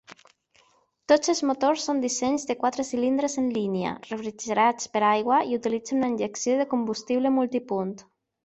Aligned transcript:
Tots 1.11 1.31
els 1.33 1.41
motors 1.49 1.83
són 1.89 1.99
dissenys 2.05 2.45
de 2.51 2.55
quatre 2.63 2.85
cilindres 2.89 3.37
en 3.43 3.51
línia, 3.59 3.93
refrigerats 4.09 4.91
per 4.97 5.05
aigua 5.13 5.43
i 5.51 5.57
utilitzen 5.61 6.03
una 6.03 6.13
injecció 6.15 6.59
de 6.63 6.71
combustible 6.77 7.35
multipunt. 7.41 7.95